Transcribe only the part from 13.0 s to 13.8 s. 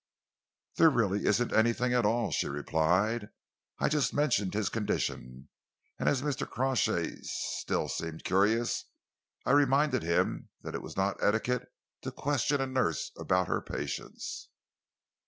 about her